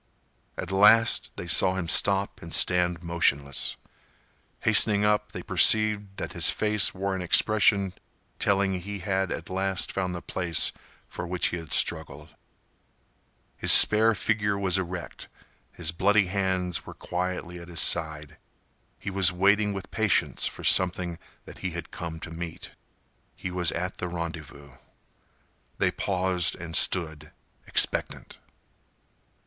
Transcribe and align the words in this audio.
At 0.57 0.71
last, 0.71 1.31
they 1.35 1.45
saw 1.45 1.75
him 1.75 1.87
stop 1.87 2.41
and 2.41 2.55
stand 2.55 3.03
motionless. 3.03 3.77
Hastening 4.61 5.05
up, 5.05 5.31
they 5.31 5.43
perceived 5.43 6.17
that 6.17 6.33
his 6.33 6.49
face 6.49 6.91
wore 6.91 7.15
an 7.15 7.21
expression 7.21 7.93
telling 8.39 8.71
that 8.71 8.79
he 8.79 8.97
had 8.97 9.31
at 9.31 9.47
last 9.51 9.91
found 9.91 10.15
the 10.15 10.21
place 10.23 10.71
for 11.07 11.27
which 11.27 11.49
he 11.49 11.57
had 11.57 11.71
struggled. 11.71 12.29
His 13.55 13.71
spare 13.71 14.15
figure 14.15 14.57
was 14.57 14.79
erect; 14.79 15.27
his 15.71 15.91
bloody 15.91 16.25
hands 16.25 16.83
were 16.83 16.95
quietly 16.95 17.59
at 17.59 17.67
his 17.67 17.79
side. 17.79 18.37
He 18.97 19.11
was 19.11 19.31
waiting 19.31 19.71
with 19.71 19.91
patience 19.91 20.47
for 20.47 20.63
something 20.63 21.19
that 21.45 21.59
he 21.59 21.73
had 21.73 21.91
come 21.91 22.19
to 22.21 22.31
meet. 22.31 22.71
He 23.35 23.51
was 23.51 23.71
at 23.73 23.97
the 23.97 24.07
rendezvous. 24.07 24.71
They 25.77 25.91
paused 25.91 26.55
and 26.55 26.75
stood, 26.75 27.29
expectant. 27.67 28.39